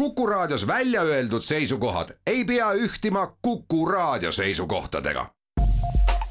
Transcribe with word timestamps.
Kuku 0.00 0.26
Raadios 0.26 0.66
välja 0.66 1.02
öeldud 1.02 1.42
seisukohad 1.42 2.08
ei 2.26 2.44
pea 2.44 2.72
ühtima 2.72 3.36
Kuku 3.42 3.86
Raadio 3.86 4.32
seisukohtadega. 4.32 5.30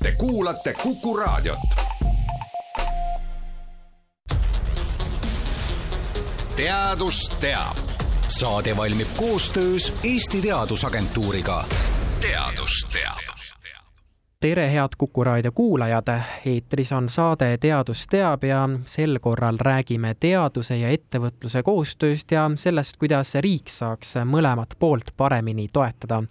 Te 0.03 0.11
kuulate 0.17 0.73
Kuku 0.73 1.17
Raadiot. 1.17 1.59
teadus 6.55 7.31
teab. 7.39 7.77
saade 8.27 8.77
valmib 8.77 9.07
koostöös 9.17 9.93
Eesti 10.03 10.41
Teadusagentuuriga. 10.41 11.65
teadus 12.19 12.87
teab 12.93 13.28
tere, 14.39 14.71
head 14.73 14.89
Kuku 14.97 15.23
raadio 15.23 15.51
kuulajad, 15.51 16.21
eetris 16.45 16.91
on 16.91 17.09
saade 17.09 17.57
Teadus 17.57 18.07
teab 18.07 18.43
ja 18.43 18.69
sel 18.85 19.19
korral 19.19 19.57
räägime 19.59 20.13
teaduse 20.19 20.77
ja 20.77 20.89
ettevõtluse 20.95 21.59
koostööst 21.63 22.31
ja 22.31 22.45
sellest, 22.55 22.95
kuidas 22.97 23.35
riik 23.43 23.67
saaks 23.67 24.15
mõlemat 24.25 24.77
poolt 24.79 25.11
paremini 25.17 25.67
toetada. 25.73 26.23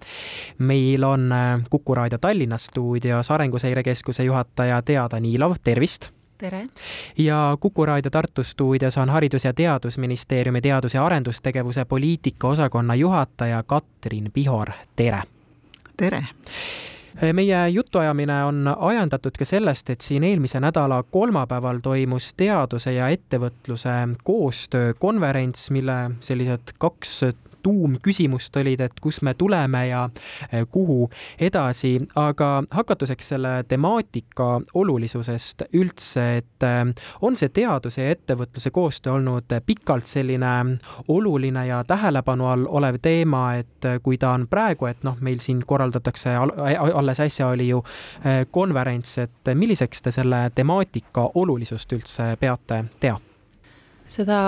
meil 0.58 1.04
on 1.04 1.34
Kuku 1.70 1.94
raadio 1.94 2.18
Tallinna 2.18 2.58
stuudios 2.58 3.30
Arenguseire 3.30 3.82
Keskuse 3.82 4.24
juhataja 4.24 4.82
Tea 4.82 5.08
Danilov, 5.10 5.56
tervist! 5.64 6.08
tere! 6.38 6.66
ja 7.18 7.56
Kuku 7.60 7.86
raadio 7.86 8.10
Tartu 8.10 8.44
stuudios 8.44 8.98
on 8.98 9.08
Haridus- 9.08 9.44
ja 9.44 9.52
Teadusministeeriumi 9.52 10.60
teadus- 10.60 10.94
ja 10.94 11.06
arendustegevuse 11.06 11.84
poliitika 11.84 12.48
osakonna 12.48 12.94
juhataja 12.94 13.62
Katrin 13.62 14.30
Pihor, 14.32 14.70
tere! 14.96 15.22
tere! 15.96 16.24
Meie 17.32 17.68
jutuajamine 17.68 18.44
on 18.44 18.74
ajendatud 18.78 19.34
ka 19.38 19.44
sellest, 19.44 19.90
et 19.90 20.00
siin 20.00 20.24
eelmise 20.24 20.60
nädala 20.60 21.02
kolmapäeval 21.02 21.80
toimus 21.82 22.32
teaduse 22.38 22.92
ja 22.94 23.08
ettevõtluse 23.08 23.94
koostöökonverents, 24.24 25.70
mille 25.74 25.98
sellised 26.20 26.74
kaks 26.78 27.22
tuumküsimust 27.68 28.56
olid, 28.56 28.80
et 28.80 29.00
kus 29.00 29.20
me 29.22 29.34
tuleme 29.34 29.86
ja 29.88 30.08
eh, 30.52 30.64
kuhu 30.70 31.10
edasi, 31.40 31.98
aga 32.16 32.62
hakatuseks 32.70 33.28
selle 33.34 33.52
temaatika 33.68 34.60
olulisusest 34.74 35.66
üldse, 35.76 36.24
et 36.40 36.66
eh, 36.66 36.80
on 37.20 37.36
see 37.36 37.52
teaduse 37.52 38.06
ja 38.06 38.16
ettevõtluse 38.16 38.72
koostöö 38.72 39.18
olnud 39.18 39.52
pikalt 39.66 40.08
selline 40.08 40.54
oluline 41.08 41.66
ja 41.68 41.82
tähelepanu 41.84 42.48
all 42.48 42.66
olev 42.80 43.00
teema, 43.02 43.44
et 43.60 43.90
kui 44.02 44.18
ta 44.18 44.32
on 44.36 44.48
praegu, 44.48 44.88
et 44.88 45.04
noh, 45.04 45.20
meil 45.20 45.42
siin 45.44 45.60
korraldatakse, 45.66 46.36
alles 46.94 47.20
äsja 47.20 47.52
oli 47.52 47.68
ju 47.68 47.84
eh, 48.24 48.46
konverents, 48.50 49.18
et 49.26 49.54
milliseks 49.54 50.02
te 50.02 50.14
selle 50.14 50.46
temaatika 50.54 51.30
olulisust 51.34 51.92
üldse 51.98 52.34
peate, 52.40 52.84
Tea? 53.00 53.18
Seda 54.08 54.40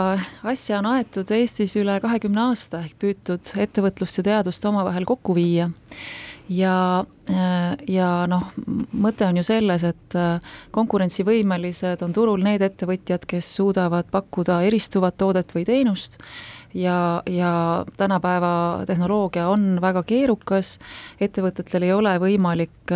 asja 0.42 0.80
on 0.80 0.88
aetud 0.94 1.30
Eestis 1.36 1.76
üle 1.78 1.98
kahekümne 2.02 2.48
aasta 2.48 2.82
ehk 2.84 2.96
püütud 3.02 3.52
ettevõtlust 3.60 4.20
ja 4.20 4.26
teadust 4.32 4.64
omavahel 4.68 5.06
kokku 5.08 5.36
viia. 5.36 5.70
ja, 6.50 7.04
ja 7.86 8.08
noh, 8.26 8.48
mõte 8.92 9.28
on 9.28 9.36
ju 9.38 9.44
selles, 9.46 9.84
et 9.86 10.16
konkurentsivõimelised 10.74 12.02
on 12.02 12.14
turul 12.16 12.42
need 12.42 12.64
ettevõtjad, 12.66 13.26
kes 13.28 13.52
suudavad 13.60 14.08
pakkuda 14.10 14.62
eristuvat 14.66 15.18
toodet 15.20 15.54
või 15.54 15.66
teenust 15.68 16.18
ja, 16.74 17.22
ja 17.26 17.52
tänapäeva 17.96 18.82
tehnoloogia 18.86 19.48
on 19.48 19.78
väga 19.82 20.02
keerukas, 20.02 20.78
ettevõtetel 21.20 21.86
ei 21.86 21.92
ole 21.94 22.16
võimalik 22.22 22.94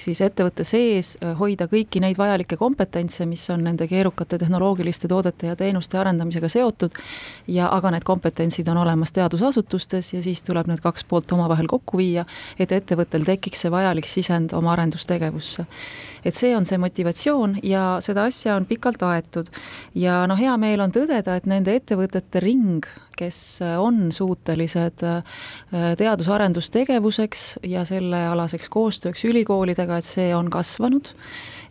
siis 0.00 0.20
ettevõtte 0.24 0.64
sees 0.64 1.14
äh, 1.20 1.34
hoida 1.38 1.66
kõiki 1.70 2.00
neid 2.02 2.18
vajalikke 2.18 2.56
kompetentse, 2.60 3.26
mis 3.28 3.44
on 3.52 3.64
nende 3.66 3.86
keerukate 3.90 4.38
tehnoloogiliste 4.40 5.08
toodete 5.08 5.50
ja 5.50 5.56
teenuste 5.56 5.98
arendamisega 6.00 6.48
seotud, 6.48 6.96
ja 7.48 7.68
aga 7.74 7.92
need 7.94 8.06
kompetentsid 8.08 8.68
on 8.72 8.80
olemas 8.82 9.12
teadusasutustes 9.16 10.14
ja 10.14 10.22
siis 10.24 10.42
tuleb 10.46 10.70
need 10.70 10.82
kaks 10.84 11.04
poolt 11.04 11.32
omavahel 11.36 11.68
kokku 11.70 12.00
viia, 12.00 12.24
et 12.58 12.72
ettevõttel 12.72 13.26
tekiks 13.26 13.66
see 13.66 13.72
vajalik 13.72 14.08
sisend 14.08 14.54
oma 14.56 14.72
arendustegevusse. 14.74 15.66
et 16.24 16.34
see 16.34 16.56
on 16.56 16.66
see 16.66 16.78
motivatsioon 16.78 17.56
ja 17.62 17.98
seda 18.04 18.26
asja 18.28 18.56
on 18.56 18.66
pikalt 18.66 19.02
aetud. 19.02 19.48
ja 19.94 20.26
noh, 20.26 20.38
hea 20.38 20.56
meel 20.56 20.80
on 20.80 20.92
tõdeda, 20.92 21.36
et 21.36 21.46
nende 21.46 21.74
ettevõtete 21.76 22.40
ring, 22.40 22.86
kes 23.20 23.60
äh, 23.62 23.76
on 23.80 24.08
suutelised 24.12 25.04
äh, 25.04 25.22
teadus-arendustegevuseks 26.00 27.60
ja 27.68 27.84
sellealaseks 27.88 28.68
koostööks 28.72 29.24
ülikoolidega, 29.28 30.00
et 30.00 30.08
see 30.08 30.30
on 30.36 30.50
kasvanud. 30.52 31.12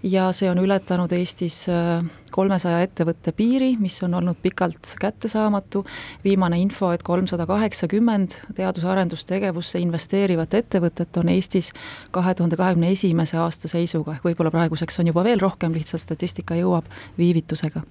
Ja 0.03 0.29
see 0.31 0.47
on 0.47 0.61
ületanud 0.61 1.11
Eestis 1.11 1.65
äh, 1.67 2.05
kolmesaja 2.31 2.79
ettevõtte 2.85 3.33
piiri, 3.35 3.73
mis 3.81 3.97
on 4.05 4.13
olnud 4.15 4.37
pikalt 4.41 4.93
kättesaamatu. 5.01 5.83
viimane 6.23 6.59
info, 6.61 6.91
et 6.95 7.03
kolmsada 7.03 7.45
kaheksakümmend 7.49 8.39
teadus-arendustegevusse 8.55 9.79
investeerivat 9.83 10.53
ettevõtet 10.53 11.17
on 11.17 11.29
Eestis 11.35 11.73
kahe 12.15 12.33
tuhande 12.35 12.55
kahekümne 12.55 12.91
esimese 12.95 13.37
aasta 13.37 13.67
seisuga, 13.67 14.15
ehk 14.15 14.29
võib-olla 14.29 14.53
praeguseks 14.55 14.99
on 14.99 15.11
juba 15.11 15.23
veel 15.27 15.41
rohkem, 15.43 15.73
lihtsalt 15.75 16.05
statistika 16.05 16.55
jõuab 16.55 16.87
viivitusega 17.17 17.83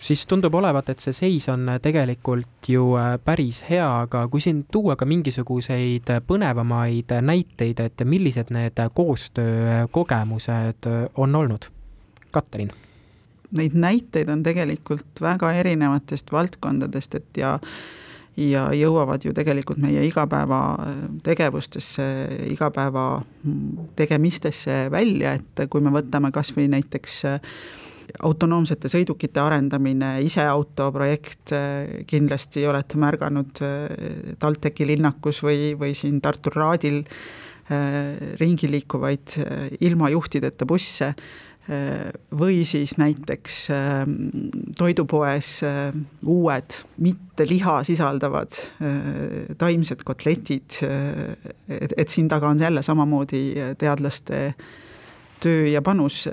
siis 0.00 0.26
tundub 0.26 0.54
olevat, 0.54 0.88
et 0.88 0.98
see 1.02 1.12
seis 1.16 1.48
on 1.52 1.70
tegelikult 1.82 2.68
ju 2.68 2.96
äh, 2.98 3.14
päris 3.24 3.64
hea, 3.70 3.86
aga 4.04 4.26
kui 4.28 4.40
siin 4.40 4.64
tuua 4.72 4.96
ka 4.96 5.06
mingisuguseid 5.08 6.12
põnevamaid 6.26 7.14
näiteid, 7.22 7.80
et 7.80 8.04
millised 8.04 8.52
need 8.54 8.78
koostöökogemused 8.94 10.90
on 11.16 11.34
olnud? 11.34 11.70
Katrin 12.30 12.72
Neid 13.50 13.72
näiteid 13.72 14.28
on 14.28 14.42
tegelikult 14.44 15.20
väga 15.24 15.52
erinevatest 15.56 16.32
valdkondadest, 16.32 17.14
et 17.14 17.36
ja 17.40 17.58
ja 18.38 18.68
jõuavad 18.76 19.24
ju 19.24 19.32
tegelikult 19.34 19.78
meie 19.82 20.04
igapäevategevustesse, 20.06 22.04
igapäeva 22.52 23.22
tegemistesse 23.98 24.90
välja, 24.94 25.32
et 25.40 25.60
kui 25.70 25.80
me 25.82 25.90
võtame 25.90 26.30
kas 26.34 26.52
või 26.54 26.68
näiteks 26.70 27.24
äh, 27.26 27.40
autonoomsete 28.22 28.90
sõidukite 28.92 29.40
arendamine, 29.42 30.18
iseauto 30.24 30.90
projekt, 30.94 31.52
kindlasti 32.08 32.64
olete 32.68 33.00
märganud 33.00 33.60
TalTechi 34.40 34.86
linnakus 34.88 35.42
või, 35.44 35.74
või 35.78 35.94
siin 35.98 36.20
Tartu 36.24 36.52
Raadil 36.54 37.02
äh, 37.02 38.38
ringi 38.40 38.70
liikuvaid 38.70 39.36
äh, 39.42 39.68
ilma 39.88 40.10
juhtideta 40.14 40.68
busse 40.68 41.14
või 42.32 42.62
siis 42.64 42.94
näiteks 42.96 43.56
toidupoes 44.78 45.50
uued 46.24 46.76
mitte 47.04 47.44
liha 47.44 47.74
sisaldavad 47.84 48.56
taimsed 49.60 50.00
kotletid, 50.08 50.78
et, 51.68 51.92
et 51.92 52.08
siin 52.08 52.30
taga 52.32 52.48
on 52.48 52.64
jälle 52.64 52.80
samamoodi 52.82 53.42
teadlaste 53.76 54.54
töö 55.44 55.66
ja 55.68 55.82
panus 55.84 56.24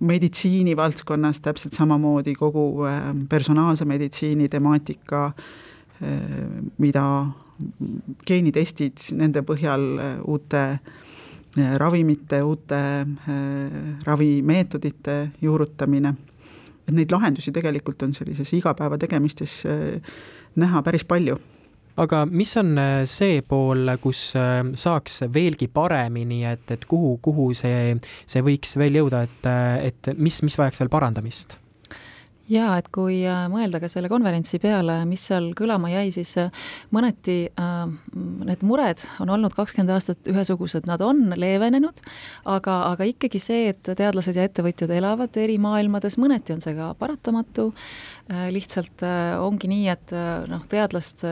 meditsiinivaldkonnas 0.00 1.40
täpselt 1.40 1.72
samamoodi 1.72 2.34
kogu 2.34 2.84
äh, 2.86 3.02
personaalse 3.28 3.84
meditsiini 3.84 4.48
temaatika, 4.48 5.26
äh, 5.26 6.18
mida 6.78 7.04
geenitestid, 8.26 9.10
nende 9.12 9.44
põhjal 9.44 9.86
äh, 9.98 10.18
uute 10.24 10.64
ravimite, 11.50 12.38
uute 12.46 12.76
ravimeetodite 14.06 15.14
juurutamine, 15.42 16.12
et 16.86 16.92
neid 16.94 17.10
lahendusi 17.10 17.50
tegelikult 17.50 18.04
on 18.06 18.14
sellises 18.14 18.52
igapäevategemistes 18.54 19.56
näha 20.62 20.82
päris 20.86 21.02
palju 21.10 21.40
aga 21.96 22.24
mis 22.26 22.56
on 22.60 22.74
äh, 22.78 23.04
see 23.10 23.40
pool, 23.46 23.94
kus 24.02 24.30
äh, 24.38 24.62
saaks 24.74 25.24
veelgi 25.32 25.70
paremini, 25.72 26.44
et, 26.48 26.66
et 26.70 26.86
kuhu, 26.88 27.16
kuhu 27.22 27.50
see, 27.58 27.96
see 28.26 28.44
võiks 28.46 28.76
veel 28.80 29.00
jõuda, 29.02 29.24
et, 29.28 29.42
äh, 29.50 29.90
et 29.90 30.14
mis, 30.16 30.42
mis 30.46 30.58
vajaks 30.60 30.84
veel 30.84 30.92
parandamist? 30.92 31.59
Jaa, 32.50 32.76
et 32.80 32.88
kui 32.92 33.20
mõelda 33.52 33.80
ka 33.82 33.88
selle 33.90 34.10
konverentsi 34.10 34.60
peale, 34.62 35.00
mis 35.08 35.22
seal 35.30 35.50
kõlama 35.58 35.90
jäi, 35.92 36.10
siis 36.14 36.34
mõneti 36.94 37.38
äh, 37.50 37.82
need 38.46 38.64
mured 38.66 39.02
on 39.22 39.32
olnud 39.36 39.54
kakskümmend 39.56 39.92
aastat 39.94 40.30
ühesugused, 40.30 40.86
nad 40.90 41.02
on 41.04 41.34
leevenenud, 41.38 42.02
aga, 42.50 42.76
aga 42.92 43.08
ikkagi 43.08 43.42
see, 43.42 43.68
et 43.74 43.92
teadlased 43.96 44.36
ja 44.36 44.46
ettevõtjad 44.48 44.92
elavad 44.94 45.36
eri 45.40 45.58
maailmades, 45.62 46.18
mõneti 46.20 46.56
on 46.56 46.64
see 46.64 46.76
ka 46.78 46.92
paratamatu. 46.98 47.70
Äh, 48.30 48.46
lihtsalt 48.54 49.02
äh, 49.02 49.34
ongi 49.42 49.66
nii, 49.66 49.86
et 49.90 50.12
äh, 50.14 50.44
noh, 50.46 50.60
teadlast 50.70 51.24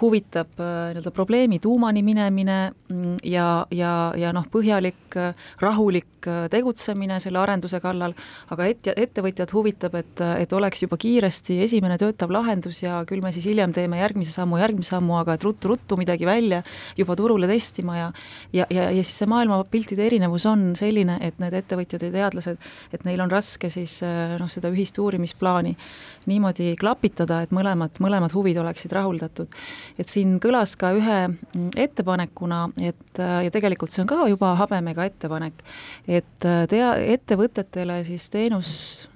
huvitab 0.00 0.54
nii-öelda 0.56 1.10
probleemi 1.12 1.58
tuumani 1.60 2.00
minemine 2.02 2.70
mm, 2.88 3.18
ja, 3.28 3.66
ja, 3.70 3.90
ja 4.16 4.30
noh, 4.32 4.46
põhjalik 4.48 5.18
rahulik 5.60 6.28
tegutsemine 6.50 7.18
selle 7.20 7.42
arenduse 7.42 7.76
kallal, 7.84 8.16
aga 8.50 8.70
et-, 8.72 8.88
ettevõtjad 8.88 9.52
huvitab, 9.52 9.98
et, 10.00 10.24
et 10.40 10.54
oleks 10.56 10.65
oleks 10.66 10.82
juba 10.82 10.98
kiiresti 11.00 11.60
esimene 11.64 11.96
töötav 12.00 12.32
lahendus 12.34 12.82
ja 12.82 12.98
küll 13.08 13.22
me 13.24 13.30
siis 13.34 13.46
hiljem 13.48 13.72
teeme 13.74 14.00
järgmise 14.00 14.34
sammu, 14.34 14.58
järgmise 14.60 14.94
sammu, 14.96 15.16
aga 15.20 15.36
et 15.36 15.46
ruttu-ruttu 15.46 15.98
midagi 16.00 16.26
välja 16.26 16.62
juba 16.98 17.16
turule 17.18 17.48
testima 17.50 17.96
ja 17.98 18.08
ja, 18.52 18.66
ja, 18.70 18.90
ja 18.90 19.04
siis 19.04 19.22
see 19.22 19.30
maailmapiltide 19.30 20.06
erinevus 20.06 20.46
on 20.50 20.72
selline, 20.78 21.18
et 21.24 21.38
need 21.42 21.54
ettevõtjad 21.56 22.06
ja 22.06 22.12
teadlased, 22.14 22.58
et 22.94 23.06
neil 23.06 23.22
on 23.22 23.32
raske 23.32 23.70
siis 23.72 23.98
noh, 24.40 24.50
seda 24.50 24.70
ühist 24.72 24.98
uurimisplaani 25.02 25.74
niimoodi 26.26 26.72
klapitada, 26.80 27.42
et 27.44 27.54
mõlemad, 27.54 28.00
mõlemad 28.02 28.34
huvid 28.34 28.58
oleksid 28.62 28.92
rahuldatud. 28.96 29.52
et 29.98 30.08
siin 30.10 30.38
kõlas 30.42 30.76
ka 30.78 30.92
ühe 30.96 31.18
mm, 31.28 31.70
ettepanekuna, 31.76 32.66
et 32.82 33.20
ja 33.20 33.52
tegelikult 33.52 33.94
see 33.94 34.02
on 34.02 34.10
ka 34.10 34.26
juba 34.30 34.54
habemega 34.58 35.06
ettepanek, 35.06 35.62
et 36.08 36.48
tea, 36.70 36.90
ettevõtetele 37.16 38.02
siis 38.06 38.28
teenus, 38.32 38.70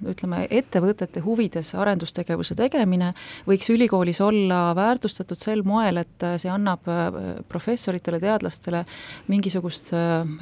ütleme, 0.07 0.45
ettevõtete 0.49 1.23
huvides 1.41 1.73
arendustegevuse 1.75 2.55
tegemine 2.59 3.11
võiks 3.47 3.69
ülikoolis 3.73 4.21
olla 4.21 4.75
väärtustatud 4.77 5.39
sel 5.41 5.65
moel, 5.65 6.03
et 6.03 6.27
see 6.37 6.51
annab 6.51 6.85
professoritele, 7.49 8.19
teadlastele 8.21 8.83
mingisugust 9.31 9.91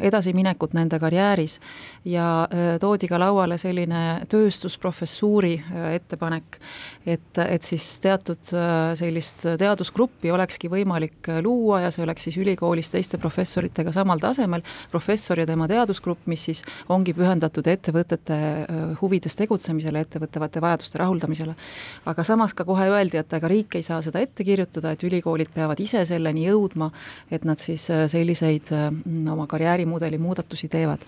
edasiminekut 0.03 0.75
nende 0.75 0.99
karjääris. 0.99 1.59
ja 2.05 2.47
toodi 2.79 3.07
ka 3.07 3.19
lauale 3.19 3.57
selline 3.57 4.25
tööstusprofessuuri 4.29 5.55
ettepanek, 5.95 6.59
et, 7.05 7.37
et 7.37 7.63
siis 7.63 7.85
teatud 8.03 8.51
äh, 8.53 8.93
sellist 8.99 9.45
teadusgruppi 9.59 10.31
olekski 10.33 10.69
võimalik 10.71 11.29
äh, 11.29 11.39
luua 11.43 11.83
ja 11.85 11.91
see 11.93 12.03
oleks 12.05 12.27
siis 12.27 12.39
ülikoolis 12.41 12.91
teiste 12.93 13.19
professoritega 13.21 13.93
samal 13.95 14.21
tasemel, 14.21 14.63
professor 14.91 15.39
ja 15.39 15.47
tema 15.49 15.67
teadusgrupp, 15.69 16.25
mis 16.31 16.47
siis 16.49 16.63
ongi 16.89 17.13
pühendatud 17.17 17.67
ettevõtete 17.69 18.39
äh, 18.39 18.81
huvides 19.01 19.37
tegutsemisele, 19.39 20.03
ettevõtete 20.05 20.63
vajaduste 20.89 20.97
rahuldamisele. 20.97 21.55
aga 22.05 22.23
samas 22.23 22.53
ka 22.53 22.65
kohe 22.65 22.89
öeldi, 22.89 23.17
et 23.17 23.33
ega 23.33 23.47
riik 23.47 23.75
ei 23.75 23.83
saa 23.83 24.01
seda 24.01 24.19
ette 24.19 24.43
kirjutada, 24.43 24.91
et 24.91 25.03
ülikoolid 25.03 25.49
peavad 25.53 25.79
ise 25.79 26.05
selleni 26.05 26.47
jõudma, 26.47 26.91
et 27.31 27.45
nad 27.45 27.57
siis 27.57 27.87
selliseid 28.07 28.71
oma 29.31 29.47
karjäärimudeli 29.47 30.17
muudatusi 30.17 30.67
teevad 30.67 31.05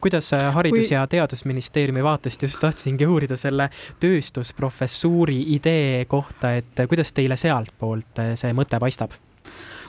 kuidas 0.00 0.30
Haridus- 0.32 0.88
Kui... 0.88 0.94
ja 0.94 1.06
Teadusministeeriumi 1.06 2.02
vaatest 2.02 2.42
just 2.42 2.60
tahtsingi 2.60 3.06
uurida 3.06 3.36
selle 3.36 3.68
tööstusprofessuuri 4.00 5.54
idee 5.54 6.06
kohta, 6.08 6.54
et 6.56 6.86
kuidas 6.88 7.12
teile 7.12 7.36
sealtpoolt 7.36 8.24
see 8.40 8.54
mõte 8.56 8.80
paistab? 8.80 9.12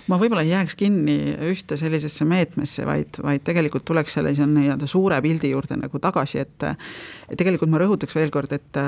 Ma 0.09 0.17
võib-olla 0.21 0.45
ei 0.45 0.53
jääks 0.53 0.77
kinni 0.79 1.17
ühte 1.51 1.77
sellisesse 1.77 2.25
meetmesse, 2.25 2.85
vaid, 2.87 3.19
vaid 3.23 3.43
tegelikult 3.45 3.85
tuleks 3.85 4.17
sellise 4.17 4.47
nii-öelda 4.49 4.87
suure 4.89 5.21
pildi 5.21 5.51
juurde 5.53 5.77
nagu 5.81 6.01
tagasi, 6.01 6.41
et 6.41 7.37
tegelikult 7.37 7.71
ma 7.71 7.81
rõhutaks 7.83 8.17
veel 8.17 8.33
kord, 8.33 8.53
et 8.57 8.81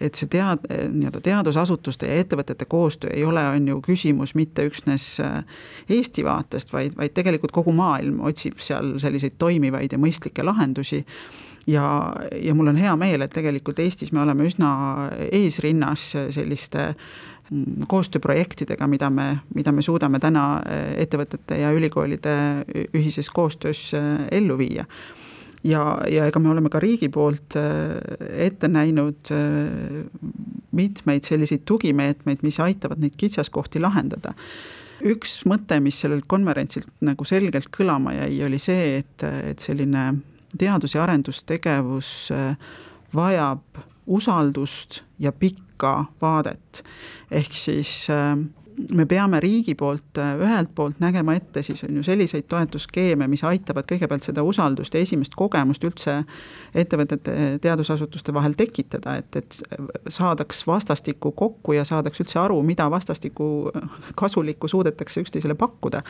et 0.00 0.14
see 0.14 0.28
tead-, 0.30 0.66
nii-öelda 0.68 1.20
teadusasutuste 1.24 2.06
ja 2.06 2.20
ettevõtete 2.22 2.68
koostöö 2.70 3.10
ei 3.14 3.24
ole, 3.26 3.42
on 3.48 3.68
ju 3.68 3.80
küsimus 3.82 4.34
mitte 4.38 4.66
üksnes 4.68 5.08
Eesti 5.90 6.24
vaatest, 6.24 6.72
vaid, 6.72 6.94
vaid 6.98 7.14
tegelikult 7.16 7.52
kogu 7.54 7.74
maailm 7.74 8.20
otsib 8.26 8.62
seal 8.62 8.94
selliseid 9.02 9.38
toimivaid 9.38 9.92
ja 9.92 9.98
mõistlikke 9.98 10.46
lahendusi. 10.46 11.04
Ja, 11.68 11.84
ja 12.32 12.54
mul 12.56 12.70
on 12.70 12.78
hea 12.80 12.94
meel, 12.96 13.20
et 13.20 13.34
tegelikult 13.34 13.80
Eestis 13.82 14.14
me 14.14 14.22
oleme 14.22 14.46
üsna 14.48 14.70
eesrinnas 15.28 16.14
selliste 16.32 16.94
koostööprojektidega, 17.88 18.86
mida 18.90 19.08
me, 19.10 19.28
mida 19.56 19.72
me 19.72 19.82
suudame 19.84 20.20
täna 20.20 20.44
äh, 20.60 20.90
ettevõtete 21.04 21.60
ja 21.62 21.72
ülikoolide 21.72 22.34
ühises 22.92 23.30
koostöös 23.34 23.88
äh, 23.96 24.26
ellu 24.40 24.58
viia. 24.60 24.84
Ja, 25.66 25.98
ja 26.06 26.28
ega 26.28 26.38
me 26.38 26.52
oleme 26.52 26.70
ka 26.70 26.80
riigi 26.80 27.08
poolt 27.12 27.56
äh, 27.58 27.96
ette 28.46 28.68
näinud 28.70 29.32
mitmeid 30.78 31.26
selliseid 31.26 31.64
tugimeetmeid, 31.66 32.44
mis 32.46 32.60
aitavad 32.62 33.00
neid 33.02 33.16
kitsaskohti 33.18 33.80
lahendada. 33.82 34.34
Üks 35.08 35.40
mõte, 35.48 35.78
mis 35.80 35.98
sellelt 36.02 36.26
konverentsilt 36.30 36.90
nagu 37.06 37.24
selgelt 37.26 37.70
kõlama 37.74 38.16
jäi, 38.16 38.32
oli 38.46 38.58
see, 38.62 38.98
et, 39.00 39.24
et 39.24 39.62
selline 39.62 40.10
teadus- 40.58 40.96
ja 40.96 41.04
arendustegevus 41.04 42.10
vajab 43.14 43.78
usaldust 44.08 45.02
ja 45.18 45.32
pikka 45.32 46.04
vaadet. 46.20 46.82
ehk 47.30 47.52
siis 47.52 48.08
me 48.94 49.06
peame 49.06 49.40
riigi 49.40 49.74
poolt 49.74 50.18
äh, 50.18 50.36
ühelt 50.38 50.70
poolt 50.74 51.00
nägema 51.00 51.34
ette 51.34 51.62
siis 51.62 51.82
on 51.84 51.96
ju 51.96 52.02
selliseid 52.02 52.46
toetusskeeme, 52.48 53.26
mis 53.28 53.42
aitavad 53.44 53.86
kõigepealt 53.90 54.26
seda 54.26 54.42
usaldust 54.46 54.94
ja 54.94 55.02
esimest 55.02 55.34
kogemust 55.38 55.84
üldse 55.84 56.20
ettevõtete, 56.74 57.58
teadusasutuste 57.62 58.34
vahel 58.34 58.54
tekitada, 58.58 59.16
et, 59.18 59.36
et 59.36 59.60
saadaks 60.08 60.64
vastastikku 60.66 61.32
kokku 61.32 61.74
ja 61.76 61.84
saadaks 61.88 62.22
üldse 62.22 62.40
aru, 62.42 62.60
mida 62.62 62.90
vastastikku 62.90 63.48
kasulikku 64.18 64.68
suudetakse 64.68 65.24
üksteisele 65.24 65.54
pakkuda. 65.58 66.02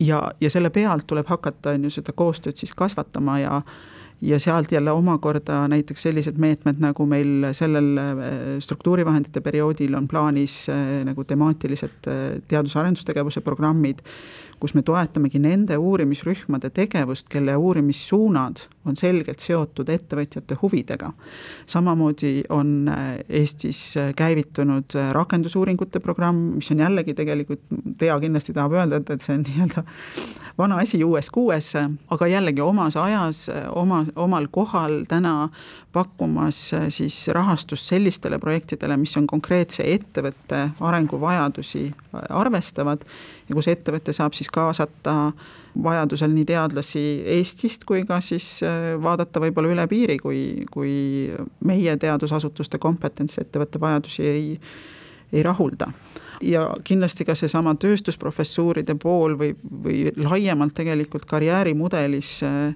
ja, 0.00 0.22
ja 0.40 0.50
selle 0.50 0.70
pealt 0.70 1.06
tuleb 1.06 1.26
hakata, 1.26 1.76
on 1.76 1.84
ju, 1.84 1.90
seda 1.90 2.12
koostööd 2.16 2.56
siis 2.56 2.72
kasvatama 2.74 3.38
ja 3.40 3.62
ja 4.20 4.40
sealt 4.40 4.72
jälle 4.72 4.90
omakorda 4.90 5.68
näiteks 5.68 6.02
sellised 6.02 6.38
meetmed, 6.38 6.80
nagu 6.82 7.06
meil 7.06 7.52
sellel 7.52 7.98
äh, 7.98 8.16
struktuurivahendite 8.58 9.40
perioodil 9.40 9.94
on 9.94 10.08
plaanis 10.08 10.66
äh, 10.68 11.04
nagu 11.06 11.24
temaatilised 11.24 12.08
äh, 12.08 12.42
teadus-arendustegevuse 12.48 13.40
programmid, 13.40 14.02
kus 14.58 14.74
me 14.74 14.82
toetamegi 14.82 15.38
nende 15.38 15.76
uurimisrühmade 15.78 16.70
tegevust, 16.74 17.28
kelle 17.30 17.54
uurimissuunad 17.56 18.64
on 18.90 18.96
selgelt 18.98 19.38
seotud 19.38 19.88
ettevõtjate 19.92 20.56
huvidega. 20.62 21.12
samamoodi 21.66 22.42
on 22.48 22.90
Eestis 23.28 23.94
käivitunud 24.16 24.96
rakendusuuringute 25.12 26.00
programm, 26.00 26.40
mis 26.58 26.70
on 26.74 26.82
jällegi 26.82 27.14
tegelikult, 27.14 27.62
Tea 27.98 28.18
kindlasti 28.20 28.52
tahab 28.52 28.74
öelda, 28.80 28.98
et, 28.98 29.10
et 29.10 29.22
see 29.22 29.36
on 29.38 29.46
nii-öelda 29.46 29.84
vana 30.58 30.76
asi 30.82 30.98
uues 31.04 31.30
kuues, 31.30 31.70
aga 32.10 32.26
jällegi 32.26 32.62
omas 32.64 32.96
ajas, 32.98 33.46
oma, 33.78 34.02
omal 34.16 34.46
kohal 34.50 35.02
täna 35.08 35.48
pakkumas 35.92 36.60
siis 36.94 37.28
rahastust 37.34 37.90
sellistele 37.90 38.38
projektidele, 38.38 38.96
mis 38.96 39.16
on 39.16 39.26
konkreetse 39.26 39.86
ettevõtte 39.86 40.68
arenguvajadusi 40.80 41.86
arvestavad 42.28 43.04
ja 43.48 43.54
kus 43.56 43.68
ettevõte 43.68 44.12
saab 44.12 44.36
siis 44.36 44.50
kaasata 44.52 45.32
vajadusel 45.82 46.32
nii 46.34 46.44
teadlasi 46.48 47.04
Eestist 47.38 47.84
kui 47.88 48.04
ka 48.08 48.20
siis 48.24 48.60
vaadata 49.02 49.40
võib-olla 49.42 49.72
üle 49.72 49.86
piiri, 49.90 50.18
kui, 50.18 50.64
kui 50.70 50.92
meie 51.64 51.96
teadusasutuste 51.96 52.78
kompetents 52.82 53.38
ettevõtte 53.42 53.80
vajadusi 53.80 54.26
ei, 54.26 54.46
ei 55.32 55.42
rahulda. 55.42 55.90
Ja 56.44 56.68
kindlasti 56.86 57.26
ka 57.26 57.34
seesama 57.34 57.74
tööstusprofessuuride 57.74 58.94
pool 59.02 59.34
või, 59.38 59.52
või 59.84 60.12
laiemalt 60.16 60.76
tegelikult 60.78 61.26
karjäärimudelis 61.26 62.38
äh, 62.46 62.56
äh, 62.68 62.74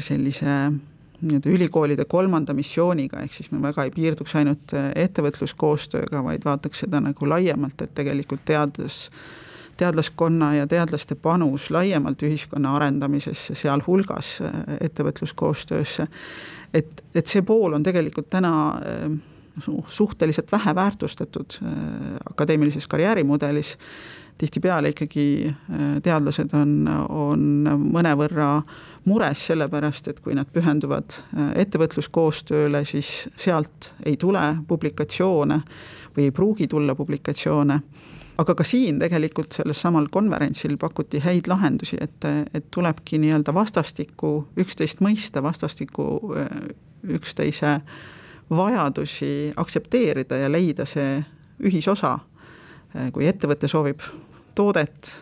sellise 0.00 0.54
nii-öelda 1.20 1.50
ülikoolide 1.50 2.04
kolmanda 2.04 2.54
missiooniga, 2.54 3.20
ehk 3.20 3.34
siis 3.34 3.50
me 3.52 3.60
väga 3.62 3.84
ei 3.84 3.92
piirduks 3.94 4.34
ainult 4.40 4.74
äh, 4.76 4.90
ettevõtluskoostööga, 5.04 6.22
vaid 6.24 6.44
vaataks 6.44 6.84
seda 6.86 7.00
nagu 7.04 7.28
laiemalt, 7.28 7.82
et 7.84 7.94
tegelikult 7.94 8.44
teadus, 8.48 9.02
teadlaskonna 9.80 10.54
ja 10.58 10.68
teadlaste 10.68 11.16
panus 11.16 11.70
laiemalt 11.70 12.22
ühiskonna 12.24 12.74
arendamisesse, 12.76 13.56
sealhulgas 13.56 14.38
ettevõtluskoostöösse, 14.80 16.06
et, 16.74 17.04
et 17.14 17.26
see 17.26 17.44
pool 17.44 17.76
on 17.76 17.84
tegelikult 17.84 18.30
täna 18.32 18.54
suhteliselt 19.88 20.52
vähe 20.52 20.74
väärtustatud 20.74 21.60
äh, 21.62 21.72
akadeemilises 22.30 22.86
karjäärimudelis, 22.86 23.76
tihtipeale 24.40 24.92
ikkagi 24.94 25.26
äh, 25.46 25.96
teadlased 26.02 26.54
on, 26.56 26.74
on 27.08 27.42
mõnevõrra 27.92 28.50
mures 29.08 29.46
sellepärast, 29.50 30.10
et 30.10 30.20
kui 30.24 30.36
nad 30.36 30.48
pühenduvad 30.52 31.18
äh, 31.20 31.50
ettevõtluskoostööle, 31.64 32.84
siis 32.88 33.28
sealt 33.40 33.92
ei 34.06 34.16
tule 34.20 34.44
publikatsioone 34.68 35.60
või 36.16 36.28
ei 36.28 36.34
pruugi 36.34 36.68
tulla 36.68 36.96
publikatsioone 36.98 37.80
aga 38.40 38.54
ka 38.56 38.64
siin 38.64 38.96
tegelikult 39.02 39.52
sellel 39.52 39.76
samal 39.76 40.06
konverentsil 40.08 40.78
pakuti 40.80 41.20
häid 41.20 41.48
lahendusi, 41.50 41.98
et, 42.00 42.24
et 42.56 42.70
tulebki 42.72 43.18
nii-öelda 43.20 43.52
vastastikku 43.52 44.30
üksteist 44.64 45.02
mõista, 45.04 45.42
vastastikku 45.44 46.06
üksteise 47.04 47.74
äh, 47.74 48.00
vajadusi 48.50 49.52
aktsepteerida 49.56 50.36
ja 50.36 50.52
leida 50.52 50.86
see 50.86 51.20
ühisosa. 51.62 52.18
kui 53.12 53.26
ettevõte 53.30 53.68
soovib 53.70 54.00
toodet, 54.60 55.14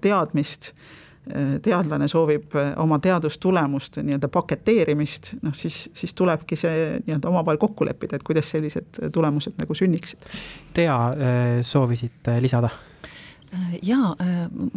teadmist, 0.00 0.72
teadlane 1.62 2.08
soovib 2.08 2.56
oma 2.80 2.96
teadustulemuste 3.04 4.00
nii-öelda 4.06 4.30
paketeerimist, 4.32 5.34
noh 5.44 5.56
siis, 5.56 5.82
siis 5.92 6.16
tulebki 6.16 6.56
see 6.56 6.84
nii-öelda 7.04 7.28
omavahel 7.28 7.60
kokku 7.60 7.84
leppida, 7.84 8.16
et 8.16 8.24
kuidas 8.24 8.48
sellised 8.54 9.02
tulemused 9.12 9.60
nagu 9.60 9.76
sünniksid. 9.76 10.30
Tea, 10.74 10.96
soovisid 11.68 12.32
lisada? 12.40 12.72
jaa, 13.82 14.12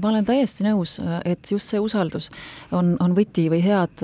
ma 0.01 0.09
olen 0.09 0.25
täiesti 0.27 0.65
nõus, 0.65 0.97
et 1.27 1.51
just 1.51 1.71
see 1.71 1.79
usaldus 1.81 2.29
on, 2.75 2.93
on 3.03 3.15
võti 3.17 3.47
või 3.51 3.61
head 3.65 4.03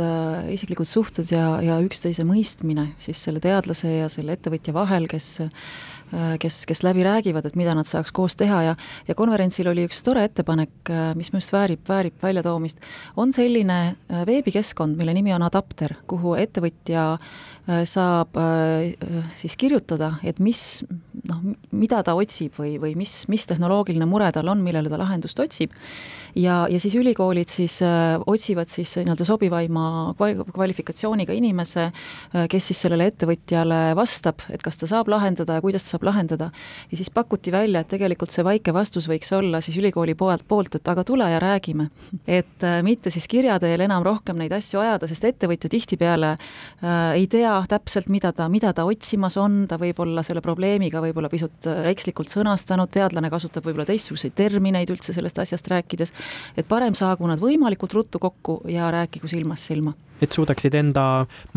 isiklikud 0.51 0.87
suhted 0.89 1.31
ja, 1.31 1.45
ja 1.63 1.77
üksteise 1.83 2.25
mõistmine 2.27 2.89
siis 3.01 3.21
selle 3.23 3.41
teadlase 3.43 3.93
ja 4.01 4.09
selle 4.11 4.35
ettevõtja 4.37 4.75
vahel, 4.75 5.07
kes 5.11 5.29
kes, 6.39 6.61
kes 6.69 6.83
läbi 6.85 7.03
räägivad, 7.03 7.45
et 7.45 7.57
mida 7.59 7.73
nad 7.75 7.87
saaks 7.87 8.13
koos 8.15 8.37
teha 8.39 8.61
ja 8.69 8.75
ja 9.07 9.15
konverentsil 9.15 9.67
oli 9.71 9.85
üks 9.87 10.03
tore 10.05 10.23
ettepanek, 10.27 10.73
äh, 10.89 11.11
mis 11.17 11.31
minu 11.31 11.41
arust 11.41 11.53
väärib, 11.53 11.83
väärib 11.87 12.23
väljatoomist, 12.23 12.81
on 13.17 13.33
selline 13.35 13.79
äh, 13.87 14.23
veebikeskkond, 14.27 14.97
mille 14.99 15.15
nimi 15.17 15.33
on 15.35 15.45
Adapter, 15.47 15.97
kuhu 16.07 16.35
ettevõtja 16.39 17.15
saab 17.83 18.37
siis 19.35 19.57
kirjutada, 19.59 20.13
et 20.23 20.37
mis 20.39 20.85
noh, 21.27 21.41
mida 21.75 21.99
ta 22.05 22.13
otsib 22.15 22.55
või, 22.55 22.77
või 22.79 22.93
mis, 22.95 23.25
mis 23.27 23.43
tehnoloogiline 23.49 24.07
mure 24.07 24.29
tal 24.31 24.47
on, 24.47 24.61
millele 24.63 24.87
ta 24.87 24.99
lahendust 25.01 25.39
otsib, 25.43 25.75
ja, 26.35 26.67
ja 26.69 26.79
siis 26.79 26.95
ülikoolid 26.95 27.49
siis 27.51 27.79
äh, 27.85 28.17
otsivad 28.25 28.69
siis 28.71 28.95
nii-öelda 28.99 29.25
sobivaima 29.25 30.13
kvalifikatsiooniga 30.53 31.35
inimese 31.37 31.87
äh,, 31.87 32.47
kes 32.49 32.69
siis 32.71 32.81
sellele 32.85 33.09
ettevõtjale 33.11 33.95
vastab, 33.97 34.43
et 34.53 34.63
kas 34.65 34.79
ta 34.79 34.89
saab 34.89 35.09
lahendada 35.11 35.57
ja 35.57 35.63
kuidas 35.63 35.85
ta 35.85 35.95
saab 35.95 36.07
lahendada. 36.09 36.49
ja 36.91 36.97
siis 36.97 37.09
pakuti 37.13 37.51
välja, 37.51 37.81
et 37.81 37.91
tegelikult 37.91 38.33
see 38.33 38.45
väike 38.45 38.73
vastus 38.73 39.07
võiks 39.09 39.31
olla 39.35 39.61
siis 39.61 39.77
ülikooli 39.77 40.15
poolt, 40.15 40.45
poolt, 40.47 40.75
et 40.75 40.87
aga 40.87 41.03
tule 41.07 41.29
ja 41.31 41.39
räägime. 41.39 41.89
et 42.27 42.63
äh, 42.63 42.81
mitte 42.83 43.09
siis 43.13 43.27
kirja 43.27 43.59
teel 43.59 43.81
enam 43.85 44.03
rohkem 44.03 44.37
neid 44.37 44.53
asju 44.53 44.81
ajada, 44.83 45.07
sest 45.07 45.23
ettevõtja 45.31 45.69
tihtipeale 45.69 46.33
äh, 46.35 47.13
ei 47.17 47.27
tea 47.27 47.55
täpselt, 47.69 48.09
mida 48.09 48.33
ta, 48.33 48.49
mida 48.49 48.73
ta 48.73 48.85
otsimas 48.85 49.37
on, 49.37 49.65
ta 49.67 49.79
võib 49.81 49.99
olla 50.03 50.23
selle 50.23 50.41
probleemiga 50.41 51.01
võib-olla 51.01 51.29
pisut 51.29 51.67
ekslikult 51.87 52.31
sõnastanud, 52.31 52.91
teadlane 52.91 53.29
kasutab 53.29 53.65
võib-olla 53.65 53.87
teistsuguseid 53.87 54.35
termineid 54.37 54.89
üldse 54.91 55.13
sellest 55.15 55.39
asjast 55.39 55.67
rääkides 55.71 56.13
et 56.57 56.67
parem 56.67 56.95
saagu 56.97 57.27
nad 57.27 57.39
võimalikult 57.39 57.93
ruttu 57.93 58.19
kokku 58.19 58.61
ja 58.71 58.91
rääkigu 58.91 59.27
silmast 59.27 59.71
silma 59.71 59.93
et 60.21 60.31
suudaksid 60.33 60.73
enda 60.77 61.03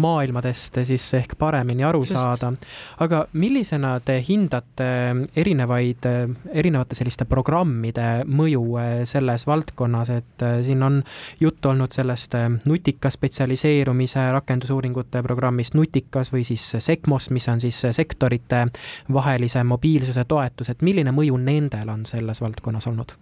maailmadest 0.00 0.81
siis 0.85 1.05
ehk 1.17 1.35
paremini 1.39 1.85
aru 1.85 2.03
Just. 2.03 2.12
saada. 2.12 2.53
aga 3.00 3.25
millisena 3.33 3.95
te 4.05 4.19
hindate 4.29 4.89
erinevaid, 5.37 6.09
erinevate 6.53 6.99
selliste 6.99 7.25
programmide 7.31 8.09
mõju 8.27 8.65
eh, 8.81 8.91
selles 9.09 9.47
valdkonnas, 9.49 10.12
et 10.17 10.45
eh, 10.45 10.59
siin 10.67 10.83
on 10.83 11.00
juttu 11.41 11.73
olnud 11.73 11.93
sellest 11.97 12.37
eh, 12.39 12.49
nutika 12.65 13.11
spetsialiseerumise 13.11 14.29
rakendusuuringute 14.37 15.23
programmist 15.25 15.75
Nutikas 15.75 16.33
või 16.35 16.45
siis 16.45 16.67
SECMOS, 16.79 17.31
mis 17.31 17.49
on 17.49 17.61
siis 17.65 17.81
sektorite 17.97 18.67
vahelise 19.12 19.65
mobiilsuse 19.65 20.25
toetus, 20.29 20.73
et 20.73 20.85
milline 20.85 21.15
mõju 21.17 21.41
nendel 21.41 21.89
on 21.89 22.07
selles 22.09 22.43
valdkonnas 22.45 22.91
olnud? 22.91 23.17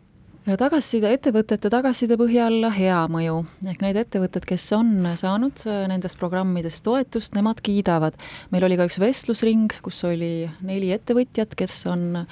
Tagasiside, 0.57 1.11
ettevõtete 1.13 1.69
tagasiside 1.73 2.17
põhjal 2.21 2.69
hea 2.73 3.01
mõju, 3.11 3.43
ehk 3.69 3.83
need 3.85 3.99
ettevõtted, 4.01 4.47
kes 4.49 4.65
on 4.77 5.11
saanud 5.19 5.61
äh, 5.69 5.83
nendest 5.91 6.19
programmidest 6.21 6.85
toetust, 6.87 7.35
nemad 7.37 7.61
kiidavad. 7.65 8.17
meil 8.55 8.65
oli 8.65 8.79
ka 8.79 8.87
üks 8.89 9.01
vestlusring, 9.03 9.75
kus 9.85 10.01
oli 10.09 10.49
neli 10.65 10.95
ettevõtjat, 10.95 11.53
kes 11.59 11.83
on 11.93 12.25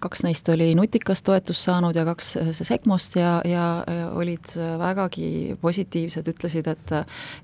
kaks 0.00 0.22
neist 0.24 0.48
oli 0.48 0.70
Nutikast 0.78 1.26
toetust 1.26 1.66
saanud 1.66 1.96
ja 1.96 2.06
kaks 2.08 2.32
äh, 2.40 2.50
Segmost 2.56 3.18
ja, 3.20 3.40
ja 3.44 3.66
äh, 3.84 4.02
olid 4.16 4.54
vägagi 4.80 5.58
positiivsed, 5.60 6.32
ütlesid, 6.32 6.70
et 6.70 6.96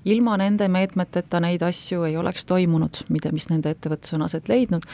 ilma 0.05 0.39
nende 0.41 0.65
meetmeteta 0.71 1.43
neid 1.43 1.61
asju 1.67 2.07
ei 2.09 2.17
oleks 2.17 2.47
toimunud, 2.49 3.05
mida, 3.13 3.33
mis 3.35 3.51
nende 3.51 3.75
ettevõttes 3.75 4.17
on 4.17 4.25
aset 4.25 4.49
leidnud 4.49 4.87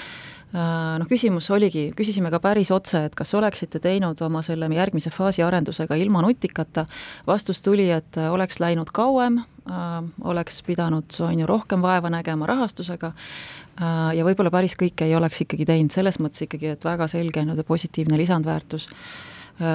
noh, 0.54 1.08
küsimus 1.10 1.50
oligi, 1.54 1.88
küsisime 1.98 2.30
ka 2.34 2.40
päris 2.44 2.72
otse, 2.74 3.06
et 3.08 3.16
kas 3.18 3.34
oleksite 3.38 3.82
teinud 3.84 4.20
oma 4.26 4.44
selle 4.46 4.70
järgmise 4.74 5.10
faasi 5.14 5.44
arendusega 5.46 5.98
ilma 5.98 6.22
nutikata, 6.26 6.86
vastus 7.28 7.62
tuli, 7.66 7.90
et 7.92 8.22
äh, 8.22 8.30
oleks 8.34 8.62
läinud 8.62 8.94
kauem, 8.94 9.42
äh, 9.66 9.98
oleks 10.30 10.62
pidanud, 10.68 11.10
on 11.26 11.44
ju, 11.44 11.50
rohkem 11.50 11.82
vaeva 11.82 12.14
nägema 12.14 12.50
rahastusega 12.50 13.14
ja 14.14 14.22
võib-olla 14.22 14.52
päris 14.54 14.76
kõike 14.78 15.08
ei 15.08 15.16
oleks 15.18 15.40
ikkagi 15.42 15.66
teinud, 15.66 15.90
selles 15.90 16.20
mõttes 16.22 16.44
ikkagi, 16.46 16.76
et 16.76 16.84
väga 16.86 17.08
selge 17.10 17.42
nii-öelda 17.42 17.66
positiivne 17.66 18.20
lisandväärtus 18.22 18.86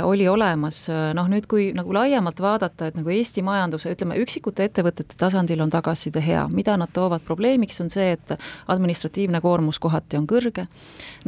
oli 0.03 0.29
olemas, 0.29 0.89
äh, 0.91 1.13
noh 1.15 1.29
nüüd, 1.31 1.47
kui 1.47 1.69
nagu 1.77 1.93
laiemalt 1.95 2.41
vaadata, 2.43 2.89
et 2.89 2.97
nagu 2.99 3.13
Eesti 3.15 3.45
majanduse, 3.47 3.93
ütleme 3.95 4.17
üksikute 4.19 4.67
ettevõtete 4.67 5.15
tasandil 5.19 5.61
on 5.63 5.71
tagasiside 5.71 6.23
hea, 6.25 6.43
mida 6.51 6.75
nad 6.81 6.91
toovad 6.93 7.23
probleemiks, 7.27 7.79
on 7.85 7.91
see, 7.93 8.11
et 8.17 8.35
administratiivne 8.75 9.41
koormus 9.45 9.79
kohati 9.79 10.19
on 10.19 10.27
kõrge, 10.27 10.67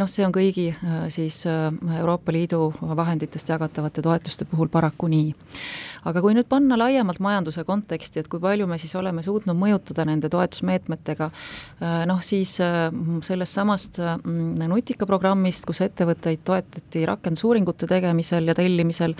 noh, 0.00 0.10
see 0.10 0.26
on 0.26 0.34
kõigi 0.34 0.72
äh, 0.74 1.04
siis 1.14 1.44
Euroopa 1.46 2.34
Liidu 2.34 2.72
vahenditest 2.80 3.48
jagatavate 3.54 4.02
toetuste 4.02 4.48
puhul 4.50 4.68
paraku 4.72 5.06
nii. 5.10 5.30
aga 6.10 6.22
kui 6.24 6.34
nüüd 6.34 6.48
panna 6.48 6.78
laiemalt 6.80 7.20
majanduse 7.20 7.62
konteksti, 7.68 8.20
et 8.20 8.28
kui 8.28 8.40
palju 8.40 8.66
me 8.66 8.78
siis 8.80 8.94
oleme 8.96 9.22
suutnud 9.22 9.56
mõjutada 9.56 10.06
nende 10.08 10.30
toetusmeetmetega, 10.32 11.28
noh 12.08 12.22
siis 12.24 12.54
sellest 12.56 13.52
samast 13.52 14.00
nutika 14.70 15.04
programmist, 15.06 15.66
kus 15.68 15.82
ettevõtteid 15.84 16.40
toetati 16.44 17.04
rakendusuuringute 17.04 17.86
tegemisel, 17.90 18.39
tellimisel 18.40 18.48
ja 18.48 18.54
tellimisel. 18.54 19.14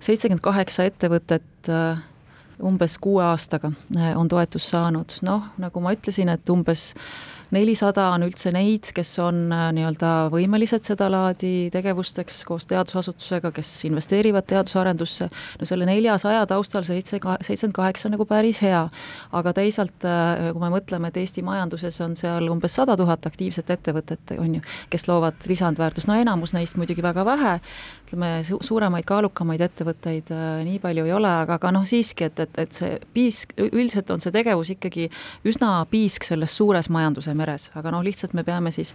seitsekümmend 0.00 0.42
kaheksa 0.42 0.84
ettevõtet 0.84 1.68
äh, 1.68 1.98
umbes 2.62 2.98
kuue 2.98 3.24
aastaga 3.24 3.72
äh, 3.96 4.16
on 4.18 4.28
toetust 4.28 4.70
saanud, 4.70 5.18
noh, 5.22 5.50
nagu 5.58 5.80
ma 5.80 5.94
ütlesin, 5.94 6.28
et 6.28 6.48
umbes 6.50 6.94
nelisada 7.54 8.08
on 8.14 8.24
üldse 8.26 8.50
neid, 8.54 8.90
kes 8.94 9.12
on 9.22 9.46
äh, 9.52 9.68
nii-öelda 9.76 10.10
võimelised 10.32 10.86
sedalaadi 10.86 11.70
tegevusteks 11.74 12.42
koos 12.48 12.66
teadusasutusega, 12.70 13.52
kes 13.54 13.70
investeerivad 13.88 14.46
teadusarendusse, 14.50 15.28
no 15.60 15.68
selle 15.68 15.86
neljasaja 15.88 16.44
taustal 16.50 16.86
seitse, 16.86 17.20
seitsekümmend 17.20 17.76
kaheksa 17.76 18.08
on 18.08 18.16
nagu 18.16 18.26
päris 18.28 18.60
hea. 18.64 18.84
aga 19.32 19.52
teisalt, 19.56 20.06
äh, 20.08 20.50
kui 20.52 20.62
me 20.62 20.70
mõtleme, 20.74 21.10
et 21.10 21.20
Eesti 21.22 21.44
majanduses 21.46 22.00
on 22.04 22.16
seal 22.18 22.48
umbes 22.52 22.74
sada 22.76 22.96
tuhat 22.96 23.26
aktiivset 23.26 23.70
ettevõtet, 23.70 24.34
on 24.38 24.58
ju, 24.58 24.64
kes 24.90 25.08
loovad 25.08 25.48
lisandväärtust, 25.48 26.08
no 26.10 26.18
enamus 26.18 26.54
neist 26.56 26.78
muidugi 26.80 27.02
väga 27.04 27.24
vähe, 27.26 27.54
ütleme, 28.06 28.32
suuremaid, 28.44 29.06
kaalukamaid 29.08 29.62
ettevõtteid 29.68 30.32
äh, 30.34 30.62
nii 30.66 30.80
palju 30.82 31.06
ei 31.06 31.14
ole, 31.16 31.30
aga, 31.44 31.58
aga 31.60 31.74
noh, 31.78 31.86
siiski, 31.88 32.28
et, 32.28 32.44
et, 32.46 32.58
et 32.66 32.76
see 32.76 32.98
piisk, 33.14 33.54
üldiselt 33.70 34.10
on 34.14 34.22
see 34.22 34.34
tegevus 34.34 34.74
ikkagi 34.74 35.08
üsna 35.48 35.76
piisk 35.90 36.26
selles 36.26 36.54
suures 36.56 36.90
majanduse 36.92 37.34
meres, 37.44 37.68
aga 37.76 37.92
noh, 37.94 38.04
lihtsalt 38.04 38.34
me 38.36 38.44
peame 38.44 38.72
siis 38.74 38.94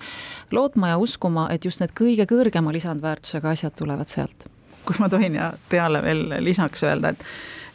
lootma 0.52 0.94
ja 0.94 0.98
uskuma, 0.98 1.50
et 1.54 1.66
just 1.66 1.84
need 1.84 1.94
kõige 1.98 2.26
kõrgema 2.30 2.74
lisandväärtusega 2.76 3.54
asjad 3.56 3.78
tulevad 3.78 4.10
sealt. 4.10 4.50
kui 4.86 4.96
ma 5.00 5.10
tohin 5.10 5.36
ja 5.36 5.54
Teale 5.70 6.02
veel 6.02 6.30
lisaks 6.42 6.84
öelda, 6.84 7.14
et 7.14 7.26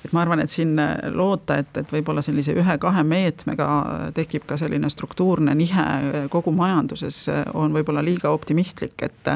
et 0.05 0.13
ma 0.13 0.21
arvan, 0.21 0.43
et 0.43 0.53
siin 0.53 0.77
loota, 1.15 1.57
et, 1.63 1.77
et 1.81 1.93
võib-olla 1.93 2.21
sellise 2.23 2.53
ühe-kahe 2.53 3.03
meetmega 3.09 3.69
tekib 4.13 4.45
ka 4.45 4.59
selline 4.61 4.91
struktuurne 4.93 5.55
nihe 5.57 5.85
kogu 6.29 6.53
majanduses, 6.53 7.23
on 7.57 7.73
võib-olla 7.73 8.03
liiga 8.05 8.29
optimistlik, 8.29 9.01
et 9.01 9.33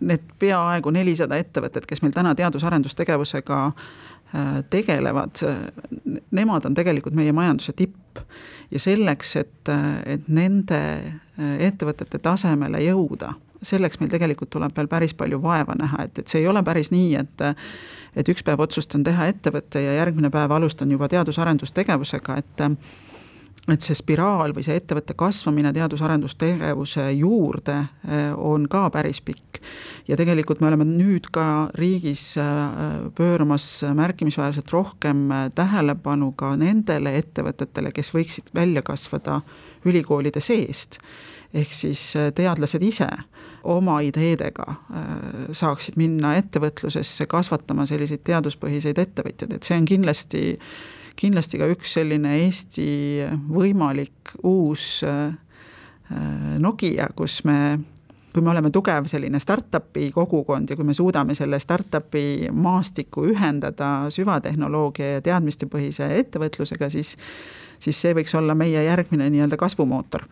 need 0.00 0.24
peaaegu 0.42 0.90
nelisada 0.90 1.38
ettevõtet, 1.38 1.86
kes 1.86 2.02
meil 2.02 2.16
täna 2.16 2.34
teadus-arendustegevusega 2.34 3.60
äh, 3.68 3.84
tegelevad, 4.70 5.42
nemad 6.30 6.66
on 6.66 6.74
tegelikult 6.74 7.14
meie 7.18 7.32
majanduse 7.32 7.72
tipp. 7.76 8.22
Ja 8.70 8.78
selleks, 8.78 9.34
et, 9.36 9.70
et 10.06 10.28
nende 10.30 10.80
ettevõtete 11.38 12.20
tasemele 12.22 12.78
jõuda, 12.84 13.32
selleks 13.62 13.98
meil 14.00 14.12
tegelikult 14.12 14.52
tuleb 14.54 14.76
veel 14.76 14.88
päris 14.88 15.14
palju 15.18 15.40
vaeva 15.42 15.74
näha, 15.78 16.04
et, 16.06 16.20
et 16.22 16.30
see 16.30 16.44
ei 16.44 16.48
ole 16.48 16.62
päris 16.62 16.92
nii, 16.94 17.14
et 17.18 17.46
et 18.18 18.26
üks 18.26 18.42
päev 18.42 18.58
otsustan 18.62 19.04
teha 19.06 19.28
ettevõtte 19.30 19.82
ja 19.82 19.92
järgmine 20.00 20.30
päev 20.34 20.50
alustan 20.50 20.90
juba 20.90 21.06
teadus-arendustegevusega, 21.08 22.36
et 22.42 22.62
et 23.68 23.84
see 23.84 23.96
spiraal 23.96 24.54
või 24.56 24.64
see 24.64 24.78
ettevõtte 24.78 25.14
kasvamine 25.18 25.72
teadus-arendustegevuse 25.76 27.10
juurde 27.18 27.76
eh, 28.08 28.30
on 28.36 28.66
ka 28.70 28.86
päris 28.94 29.20
pikk. 29.24 29.60
ja 30.08 30.16
tegelikult 30.16 30.60
me 30.60 30.70
oleme 30.70 30.86
nüüd 30.88 31.28
ka 31.32 31.70
riigis 31.76 32.36
eh, 32.40 33.10
pööramas 33.14 33.66
märkimisväärselt 33.94 34.72
rohkem 34.72 35.26
eh, 35.30 35.50
tähelepanu 35.54 36.32
ka 36.32 36.54
nendele 36.56 37.16
ettevõtetele, 37.18 37.92
kes 37.92 38.14
võiksid 38.14 38.54
välja 38.54 38.82
kasvada 38.82 39.40
ülikoolide 39.84 40.40
seest 40.40 41.00
ehk 41.54 41.72
siis 41.74 42.12
teadlased 42.34 42.82
ise 42.86 43.08
oma 43.66 43.96
ideedega 44.06 44.76
saaksid 45.50 45.96
minna 45.98 46.36
ettevõtlusesse 46.38 47.26
kasvatama 47.26 47.88
selliseid 47.90 48.22
teaduspõhiseid 48.22 49.00
ettevõtjaid, 49.02 49.56
et 49.56 49.66
see 49.66 49.74
on 49.74 49.88
kindlasti 49.90 50.44
kindlasti 51.20 51.60
ka 51.60 51.68
üks 51.70 51.94
selline 51.98 52.36
Eesti 52.46 52.90
võimalik 53.52 54.34
uus 54.42 55.02
äh, 55.06 55.32
Nokia, 56.58 57.06
kus 57.14 57.44
me 57.46 57.78
kui 58.32 58.42
me 58.42 58.50
oleme 58.52 58.70
tugev 58.70 59.08
selline 59.10 59.40
startup'i 59.42 60.10
kogukond 60.14 60.70
ja 60.70 60.76
kui 60.78 60.86
me 60.86 60.94
suudame 60.94 61.34
selle 61.34 61.58
startup'i 61.58 62.50
maastiku 62.54 63.24
ühendada 63.32 64.10
süvatehnoloogia 64.14 65.16
ja 65.16 65.24
teadmistepõhise 65.26 66.06
ettevõtlusega, 66.20 66.90
siis, 66.94 67.16
siis 67.82 67.98
see 67.98 68.14
võiks 68.14 68.34
olla 68.38 68.54
meie 68.54 68.84
järgmine 68.86 69.26
nii-öelda 69.34 69.58
kasvumootor 69.58 70.26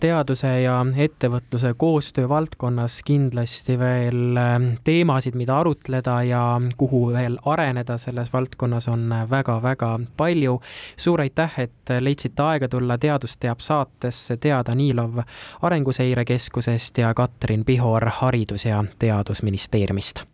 teaduse 0.00 0.48
ja 0.62 0.78
ettevõtluse 0.96 1.74
koostöö 1.76 2.28
valdkonnas 2.28 3.00
kindlasti 3.04 3.78
veel 3.78 4.36
ähm, 4.40 4.68
teemasid, 4.84 5.36
mida 5.36 5.58
arutleda 5.60 6.22
ja 6.22 6.60
kuhu 6.76 7.12
veel 7.12 7.36
areneda 7.44 7.98
selles 7.98 8.32
valdkonnas 8.32 8.88
on 8.88 9.14
väga-väga 9.30 9.98
palju. 10.16 10.60
suur 10.96 11.20
aitäh, 11.20 11.58
et 11.58 11.92
leidsite 12.00 12.42
aega 12.42 12.68
tulla 12.68 12.98
Teadust 12.98 13.40
teab 13.40 13.60
saatesse, 13.60 14.36
Teada 14.36 14.74
Niilov 14.74 15.20
Arenguseire 15.62 16.24
Keskusest 16.24 16.98
ja 16.98 17.14
Katrin 17.14 17.64
Pihor 17.64 18.10
Haridus- 18.20 18.68
ja 18.68 18.84
Teadusministeeriumist. 18.98 20.24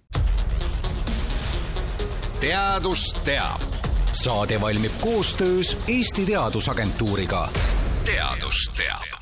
teadus 2.41 3.17
teab. 3.25 3.61
saade 4.13 4.61
valmib 4.61 4.93
koostöös 5.01 5.79
Eesti 5.89 6.27
Teadusagentuuriga. 6.27 7.49
teadus 8.05 8.73
teab 8.77 9.16